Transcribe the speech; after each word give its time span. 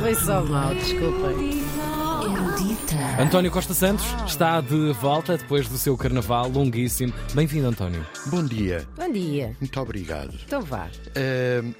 Foi 0.00 0.14
só 0.14 0.44
mal, 0.44 0.74
desculpem. 0.74 1.64
António 3.18 3.50
Costa 3.50 3.72
Santos 3.72 4.04
está 4.26 4.60
de 4.60 4.92
volta 4.92 5.38
depois 5.38 5.68
do 5.68 5.78
seu 5.78 5.96
carnaval 5.96 6.48
longuíssimo. 6.48 7.12
Bem-vindo, 7.32 7.66
António. 7.68 8.04
Bom 8.26 8.44
dia, 8.44 8.86
Bom 8.96 9.10
dia. 9.10 9.56
muito 9.60 9.80
obrigado. 9.80 10.34
Então 10.44 10.60
vá. 10.60 10.88
Ahm, 11.16 11.72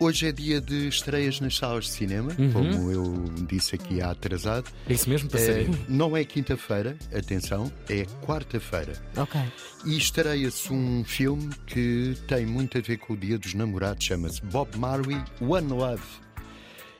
hoje 0.00 0.28
é 0.28 0.32
dia 0.32 0.60
de 0.60 0.88
estreias 0.88 1.40
nas 1.40 1.56
salas 1.56 1.84
de 1.86 1.90
cinema, 1.90 2.30
como 2.52 2.90
eu 2.90 3.24
disse 3.48 3.74
aqui 3.74 4.00
há 4.00 4.10
atrasado. 4.12 4.70
É 4.88 4.92
isso 4.94 5.08
mesmo, 5.10 5.28
passarinho? 5.28 5.78
não 5.88 6.16
é 6.16 6.24
quinta-feira, 6.24 6.96
atenção, 7.14 7.70
é 7.90 8.04
quarta-feira. 8.24 8.94
Ok. 9.16 9.40
E 9.84 9.96
estreia-se 9.98 10.72
um 10.72 11.04
filme 11.04 11.50
que 11.66 12.16
tem 12.28 12.46
muito 12.46 12.78
a 12.78 12.80
ver 12.80 12.96
com 12.98 13.12
o 13.12 13.16
Dia 13.16 13.38
dos 13.38 13.52
Namorados, 13.54 14.04
chama-se 14.04 14.40
Bob 14.46 14.76
Marley 14.78 15.20
One 15.40 15.68
Love. 15.68 16.02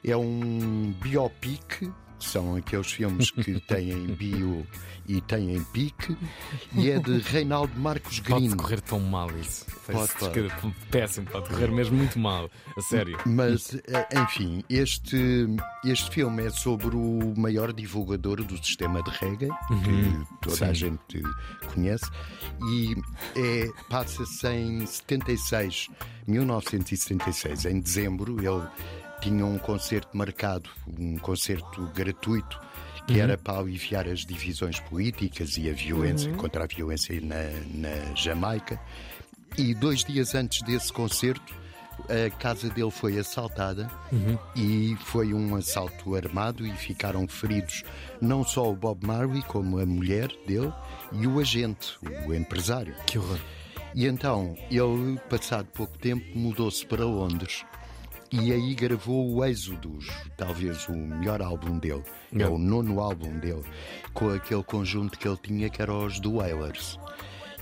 É 0.06 0.16
um 0.16 0.94
biopic, 1.02 1.62
que 1.80 1.92
são 2.20 2.56
aqueles 2.56 2.90
filmes 2.92 3.30
que 3.30 3.60
têm 3.66 4.06
bio 4.14 4.66
e 5.08 5.20
têm 5.20 5.62
pique, 5.72 6.16
e 6.74 6.90
é 6.90 6.98
de 6.98 7.18
Reinaldo 7.18 7.78
Marcos 7.78 8.18
Pode 8.20 8.46
Green. 8.46 8.56
correr 8.56 8.80
tão 8.80 8.98
mal 8.98 9.30
isso. 9.38 9.64
Pode, 9.86 10.12
que- 10.32 10.50
Péssimo, 10.90 11.26
pode 11.30 11.48
correr 11.48 11.70
mesmo 11.70 11.96
muito 11.96 12.18
mal. 12.18 12.50
A 12.76 12.80
sério. 12.82 13.16
Mas, 13.24 13.72
eh, 13.86 14.08
enfim, 14.20 14.64
este, 14.68 15.46
este 15.84 16.10
filme 16.10 16.44
é 16.44 16.50
sobre 16.50 16.96
o 16.96 17.34
maior 17.36 17.72
divulgador 17.72 18.42
do 18.42 18.56
sistema 18.56 19.00
de 19.02 19.10
reggae, 19.10 19.48
que 19.84 20.26
toda 20.48 20.66
a 20.70 20.72
gente 20.72 21.22
conhece, 21.72 22.10
e 22.72 22.96
é, 23.36 23.68
passa-se 23.88 24.48
em 24.48 24.84
76, 24.86 25.88
1976, 26.26 27.64
em 27.66 27.80
dezembro. 27.80 28.36
Ele 28.40 28.66
tinha 29.20 29.44
um 29.44 29.58
concerto 29.58 30.16
marcado, 30.16 30.68
um 30.98 31.18
concerto 31.18 31.82
gratuito. 31.94 32.60
Que 33.06 33.20
era 33.20 33.38
para 33.38 33.60
aliviar 33.60 34.08
as 34.08 34.26
divisões 34.26 34.80
políticas 34.80 35.56
e 35.56 35.70
a 35.70 35.72
violência 35.72 36.32
contra 36.32 36.64
a 36.64 36.66
violência 36.66 37.20
na, 37.20 37.36
na 37.72 38.14
Jamaica. 38.16 38.80
E 39.56 39.72
dois 39.74 40.02
dias 40.02 40.34
antes 40.34 40.60
desse 40.62 40.92
concerto, 40.92 41.54
a 42.08 42.30
casa 42.30 42.68
dele 42.68 42.90
foi 42.90 43.18
assaltada 43.18 43.90
e 44.54 44.96
foi 45.04 45.32
um 45.32 45.56
assalto 45.56 46.14
armado 46.14 46.66
e 46.66 46.72
ficaram 46.72 47.26
feridos 47.26 47.84
não 48.20 48.44
só 48.44 48.70
o 48.70 48.76
Bob 48.76 49.06
Marley, 49.06 49.42
como 49.42 49.78
a 49.78 49.86
mulher 49.86 50.28
dele 50.46 50.72
e 51.12 51.26
o 51.26 51.38
agente, 51.38 51.96
o 52.26 52.34
empresário. 52.34 52.94
Que 53.06 53.18
horror. 53.18 53.38
E 53.94 54.04
então 54.06 54.56
ele, 54.70 55.18
passado 55.30 55.66
pouco 55.72 55.96
tempo, 55.96 56.26
mudou-se 56.36 56.84
para 56.84 57.04
Londres. 57.04 57.64
E 58.32 58.52
aí 58.52 58.74
gravou 58.74 59.32
o 59.34 59.44
Êxodos, 59.44 60.08
talvez 60.36 60.86
o 60.88 60.92
melhor 60.96 61.40
álbum 61.40 61.78
dele. 61.78 62.02
É 62.32 62.36
Yeah. 62.38 62.54
o 62.54 62.58
nono 62.58 63.00
álbum 63.00 63.38
dele, 63.38 63.62
com 64.12 64.28
aquele 64.30 64.62
conjunto 64.64 65.18
que 65.18 65.26
ele 65.28 65.38
tinha, 65.42 65.70
que 65.70 65.80
era 65.80 65.92
os 65.94 66.18
do 66.20 66.36
Wailers. 66.36 66.98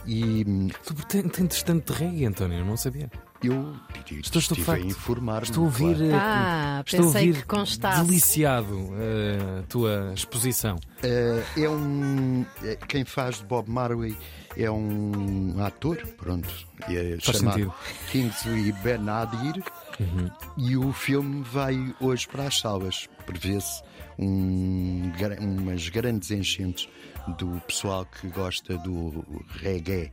E 0.06 0.44
Tu 0.84 0.94
ten- 1.06 1.28
tens 1.28 1.62
tanto 1.62 1.92
de 1.92 1.98
reggae, 1.98 2.26
António, 2.26 2.58
eu 2.58 2.64
não 2.64 2.76
sabia. 2.76 3.10
eu 3.42 3.74
Estou 4.20 4.38
estive 4.40 4.70
a 4.70 4.78
informar-me. 4.78 5.44
Estou 5.46 5.62
a 5.62 5.66
ouvir. 5.66 5.96
claro. 5.96 6.04
eh, 6.04 6.14
Ah, 6.14 6.82
estou 6.84 7.00
a 7.00 7.06
ouvir 7.06 7.34
que 7.36 7.42
constasse. 7.44 8.04
deliciado 8.04 8.90
eh, 8.98 9.60
a 9.60 9.62
tua 9.64 10.12
exposição. 10.14 10.76
Eh, 11.02 11.42
é 11.58 11.68
um. 11.68 12.44
Quem 12.88 13.04
faz 13.04 13.36
de 13.38 13.44
Bob 13.46 13.70
Marley 13.70 14.16
é 14.56 14.70
um 14.70 15.54
ator, 15.64 15.96
pronto. 16.18 16.48
É 16.88 17.16
Faz 17.22 17.38
chamado 17.38 17.54
sentido. 17.54 17.74
Kingsley 18.10 18.72
Benadir. 19.98 20.32
E 20.56 20.76
o 20.76 20.92
filme 20.92 21.42
vai 21.42 21.94
hoje 22.00 22.26
para 22.28 22.44
as 22.46 22.58
salas. 22.58 23.08
Prevê-se 23.26 23.82
um, 24.18 25.10
umas 25.40 25.88
grandes 25.88 26.30
enchentes 26.30 26.88
do 27.38 27.60
pessoal 27.66 28.04
que 28.06 28.28
gosta 28.28 28.76
do 28.78 29.24
reggae. 29.62 30.12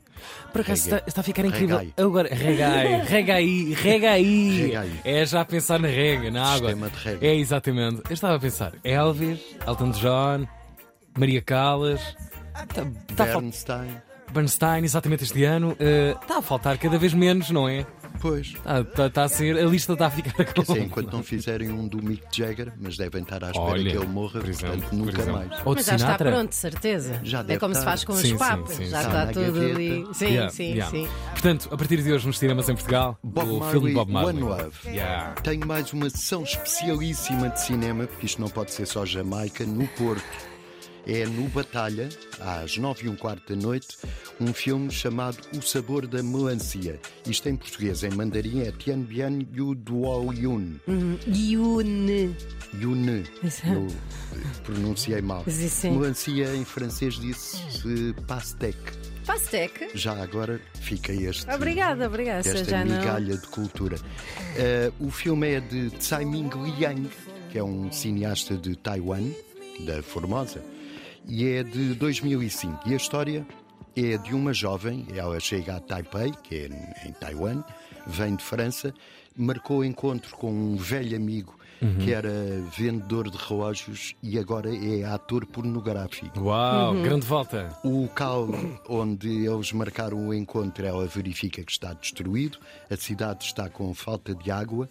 Por 0.54 0.62
acaso 0.62 0.84
está, 0.84 1.04
está 1.06 1.22
a 1.22 1.24
ficar 1.24 1.44
incrível. 1.46 1.78
Reggae. 1.80 1.94
Agora, 1.98 2.30
reggae, 2.34 3.02
reggae, 3.04 3.74
reggae. 3.74 5.00
É 5.04 5.26
já 5.26 5.42
a 5.42 5.46
pensar 5.46 5.80
na 5.80 5.88
reggae, 5.90 6.32
na 6.32 6.42
água. 6.46 6.70
Sistema 6.70 6.90
de 6.90 6.98
reggae. 7.04 7.28
É 7.28 7.36
exatamente. 7.36 8.02
Eu 8.10 8.14
estava 8.14 8.36
a 8.36 8.40
pensar 8.40 8.74
Elvis, 8.84 9.40
Elton 9.68 9.92
John, 9.92 10.48
Maria 11.18 11.42
Callas, 11.42 12.00
a 12.54 12.66
fal- 12.74 12.86
Bernstein. 13.42 13.98
Bernstein, 14.32 14.84
exatamente 14.86 15.24
este 15.26 15.44
ano. 15.44 15.76
Eh, 15.78 16.16
está 16.22 16.38
a 16.38 16.42
faltar 16.42 16.78
cada 16.78 16.98
vez 16.98 17.14
menos, 17.14 17.50
não 17.52 17.68
é? 17.68 17.86
Pois. 18.22 18.48
Está, 18.48 18.82
está- 18.82 19.08
está 19.08 19.24
a 19.24 19.28
ser, 19.30 19.58
a 19.58 19.66
lista 19.66 19.94
está 19.94 20.06
a 20.08 20.12
ficar 20.12 20.46
com. 20.54 20.64
Sim, 20.64 20.82
enquanto 20.84 21.12
não 21.12 21.24
fizerem 21.24 21.72
um 21.72 21.88
do 21.88 22.02
Mick 22.04 22.24
Jagger, 22.32 22.72
mas 22.80 22.96
devem 22.96 23.24
estar 23.24 23.44
à 23.44 23.48
espera 23.48 23.66
Olha, 23.66 23.92
que 23.92 23.98
ele 23.98 24.06
morra, 24.06 24.40
por 24.40 24.50
exemplo, 24.50 24.68
portanto 24.78 24.90
por 24.90 24.96
nunca 24.98 25.22
exemplo. 25.22 25.34
mais. 25.50 25.62
Ou 25.66 25.74
Mas 25.76 25.86
já 25.86 25.96
está 25.96 26.18
pronto, 26.18 26.54
certeza. 26.54 27.20
Já 27.24 27.40
é 27.40 27.44
deve 27.44 27.60
como 27.60 27.74
se 27.74 27.80
estar. 27.80 27.90
faz 27.92 28.04
com 28.04 28.14
Sim, 28.14 28.34
os 28.34 28.40
papos. 28.40 28.74
sim, 28.76 28.86
já 28.86 29.02
está 29.02 29.28
tudo 29.28 29.52
gaveta. 29.54 29.76
ali. 29.76 30.08
Sim, 30.14 30.26
Yeah, 30.28 30.50
sim, 30.52 30.64
yeah. 30.74 30.92
sim. 30.92 31.08
Portanto, 31.32 31.68
a 31.72 31.78
partir 31.78 32.02
de 32.04 32.14
hoje 32.14 32.28
nos 32.28 32.38
cinemas 32.38 32.70
em 32.70 32.74
Portugal, 32.74 33.18
Bob 33.24 33.50
o 33.50 33.60
Marley, 33.60 33.72
filme 33.80 33.94
Bob 33.94 34.12
Marley. 34.12 34.36
One 34.36 34.42
Love. 34.44 34.72
Yeah. 34.88 35.32
Tenho 35.42 35.66
mais 35.66 35.92
uma 35.92 36.10
sessão 36.10 36.44
especialíssima 36.44 37.50
de 37.50 37.60
cinema, 37.62 38.06
porque 38.08 38.26
isto 38.28 38.40
não 38.40 38.50
pode 38.50 38.72
ser 38.72 38.86
só 38.86 39.06
Jamaica, 39.06 39.66
no 39.66 39.88
Porto. 39.90 40.24
É 41.08 41.26
no 41.26 41.48
Batalha, 41.50 42.10
às 42.40 42.78
nove 42.78 43.06
e 43.06 43.10
um 43.10 43.16
quarto 43.16 43.56
da 43.56 43.62
noite, 43.62 43.98
um 44.40 44.54
filme 44.54 44.92
chamado 44.92 45.38
O 45.58 45.62
Sabor 45.62 46.06
da 46.06 46.22
Melancia. 46.22 47.00
Isto 47.28 47.50
em 47.50 47.56
português, 47.56 48.04
em 48.04 48.12
mandarim, 48.12 48.62
é 48.62 48.72
Tian 48.72 49.00
Bien 49.00 49.48
Yu 49.54 49.74
Duo 49.76 50.32
Yun. 50.32 50.76
Yune. 51.28 52.36
Yun. 52.80 53.24
Exato. 53.44 53.70
Eu 53.72 53.88
pronunciei 54.64 55.22
mal. 55.22 55.44
Sim. 55.48 55.98
Melancia 55.98 56.56
em 56.56 56.64
francês 56.64 57.16
disse 57.16 57.58
pastec. 58.28 58.78
Pastec. 59.26 59.90
Já 59.94 60.22
agora 60.22 60.62
fica 60.82 61.12
este. 61.12 61.50
Obrigada, 61.50 62.08
obrigada. 62.08 62.48
Esta 62.48 62.64
já 62.64 62.86
não. 62.86 62.98
migalha 62.98 63.38
de 63.38 63.48
cultura. 63.48 63.98
Eh, 64.56 64.92
o 65.00 65.10
filme 65.10 65.48
é 65.50 65.60
de 65.60 65.90
Tsai 65.92 66.26
Ming 66.26 66.50
Liang, 66.50 67.10
que 67.52 67.58
é 67.58 67.64
um 67.64 67.92
cineasta 67.92 68.56
de 68.56 68.76
Taiwan, 68.76 69.30
da 69.86 70.02
Formosa, 70.02 70.64
e 71.28 71.48
é 71.48 71.64
de 71.64 71.94
2005. 71.94 72.88
E 72.88 72.94
a 72.94 72.98
história 72.98 73.46
é 73.96 74.18
de 74.18 74.34
uma 74.34 74.54
jovem, 74.54 75.06
ela 75.14 75.40
chega 75.40 75.76
a 75.76 75.80
Taipei, 75.80 76.32
que 76.44 76.56
é 76.56 77.08
em 77.08 77.14
Taiwan, 77.14 77.64
vem 78.08 78.36
de 78.36 78.44
França, 78.44 78.94
marcou 79.36 79.84
encontro 79.84 80.36
com 80.36 80.52
um 80.52 80.76
velho 80.76 81.16
amigo 81.16 81.61
que 82.04 82.14
era 82.14 82.30
vendedor 82.78 83.30
de 83.30 83.38
relógios 83.38 84.14
e 84.22 84.38
agora 84.38 84.70
é 84.76 85.04
ator 85.04 85.46
pornográfico. 85.48 86.40
Uau, 86.40 86.94
Uhum. 86.94 87.02
grande 87.04 87.26
volta. 87.26 87.76
O 87.84 88.04
local 88.04 88.48
onde 88.88 89.46
eles 89.48 89.72
marcaram 89.72 90.28
o 90.28 90.34
encontro, 90.34 90.86
ela 90.86 91.06
verifica 91.08 91.64
que 91.64 91.72
está 91.72 91.94
destruído, 91.94 92.60
a 92.90 92.96
cidade 92.96 93.46
está 93.46 93.70
com 93.70 93.94
falta 93.96 94.36
de 94.36 94.52
água 94.52 94.90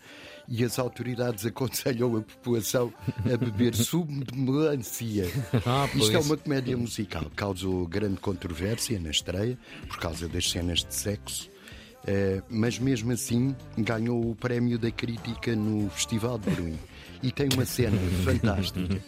e 0.49 0.65
as 0.65 0.79
autoridades 0.79 1.45
aconselham 1.47 2.17
a 2.17 2.23
população 2.23 2.93
a 3.33 3.37
beber 3.37 3.75
sumo 3.77 4.25
de 4.25 4.37
melancia. 4.39 5.27
Ah, 5.67 5.89
Isto 5.95 6.17
é 6.17 6.19
uma 6.21 6.37
comédia 6.37 6.77
musical, 6.77 7.25
causou 7.37 7.87
grande 7.87 8.17
controvérsia 8.21 8.99
na 8.99 9.11
estreia 9.11 9.59
por 9.89 9.99
causa 9.99 10.29
das 10.29 10.49
cenas 10.51 10.85
de 10.85 10.95
sexo. 10.95 11.50
Eh, 12.07 12.41
mas 12.49 12.79
mesmo 12.79 13.13
assim 13.13 13.55
ganhou 13.77 14.31
o 14.31 14.35
prémio 14.35 14.79
da 14.79 14.91
crítica 14.91 15.55
no 15.55 15.91
Festival 15.91 16.39
de 16.39 16.49
Berlim 16.51 16.79
e 17.23 17.31
tem 17.31 17.47
uma 17.53 17.67
cena 17.67 17.99
fantástica. 18.25 18.99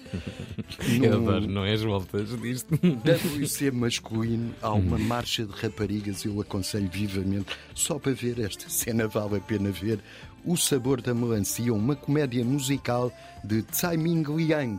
Eu 1.03 1.19
No- 1.21 1.31
adoro, 1.31 1.49
não 1.51 1.65
é 1.65 1.73
as 1.73 1.81
voltas 1.83 2.39
disto. 2.41 2.69
WC 2.77 3.71
masculino, 3.71 4.55
há 4.61 4.73
uma 4.75 4.99
marcha 4.99 5.45
de 5.47 5.53
raparigas, 5.53 6.23
eu 6.27 6.39
aconselho 6.41 6.91
vivamente, 6.93 7.47
só 7.75 7.99
para 7.99 8.13
ver 8.13 8.39
esta 8.41 8.69
cena 8.69 9.09
vale 9.09 9.37
a 9.37 9.41
pena 9.41 9.71
ver. 9.71 9.99
O 10.45 10.57
Sabor 10.57 11.01
da 11.01 11.15
Melancia, 11.15 11.73
uma 11.73 11.97
comédia 11.97 12.45
musical 12.45 13.11
de 13.43 13.63
Tsai 13.63 13.97
Ming 13.97 14.25
Liang, 14.25 14.79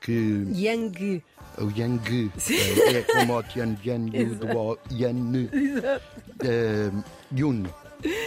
que 0.00 0.46
Yang. 0.54 1.22
O 1.60 1.70
Yang 1.76 2.32
eh, 2.50 2.96
é 2.98 3.02
como 3.02 3.36
o 3.38 3.42
Tian 3.42 3.74
Bian 3.74 4.06
Yu 4.12 4.34
do 4.36 4.78
Yan 4.90 5.48
eh, 6.42 6.90
Yun. 7.36 7.64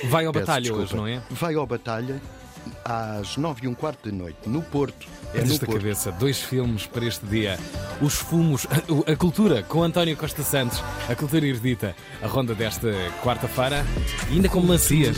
Vai 0.10 0.26
ao 0.26 0.32
Peço 0.34 0.46
batalha 0.46 0.62
desculpa. 0.62 0.84
hoje, 0.84 0.96
não 0.96 1.08
é? 1.08 1.22
Vai 1.32 1.56
ao 1.56 1.66
Batalha 1.66 2.22
às 2.86 3.38
nove 3.38 3.66
e 3.66 3.68
um 3.68 3.74
quarto 3.74 4.10
da 4.10 4.16
noite, 4.16 4.38
no 4.48 4.62
Porto. 4.62 5.08
É 5.34 5.40
no 5.44 5.52
Esta 5.52 5.66
Porto. 5.66 5.80
cabeça, 5.80 6.12
dois 6.12 6.40
filmes 6.40 6.86
para 6.86 7.06
este 7.06 7.26
dia. 7.26 7.60
Os 8.02 8.14
fumos, 8.16 8.68
a, 8.70 9.12
a 9.12 9.16
cultura 9.16 9.64
com 9.64 9.84
António 9.84 10.16
Costa 10.16 10.44
Santos, 10.44 10.82
a 11.10 11.16
cultura 11.16 11.46
erudita, 11.46 11.96
a 12.22 12.28
ronda 12.28 12.54
desta 12.54 12.90
quarta-feira, 13.24 13.84
ainda 14.30 14.48
com 14.48 14.62
melancias. 14.62 15.18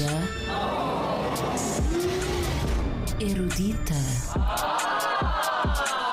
Erudita. 3.19 3.95